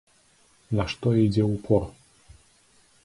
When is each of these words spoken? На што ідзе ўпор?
На 0.79 0.83
што 0.95 1.13
ідзе 1.25 1.43
ўпор? 1.53 1.83